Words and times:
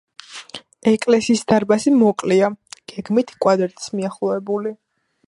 ეკლესიის 0.91 1.43
დარბაზი 1.51 1.93
მოკლეა, 1.99 2.49
გეგმით 2.95 3.37
კვადრატს 3.47 3.95
მიახლოებული. 4.01 4.73